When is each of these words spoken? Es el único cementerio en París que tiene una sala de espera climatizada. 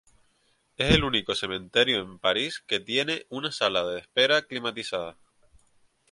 Es 0.77 0.95
el 0.95 1.03
único 1.03 1.35
cementerio 1.35 2.01
en 2.01 2.17
París 2.17 2.63
que 2.65 2.79
tiene 2.79 3.27
una 3.29 3.51
sala 3.51 3.85
de 3.85 3.99
espera 3.99 4.41
climatizada. 4.41 5.15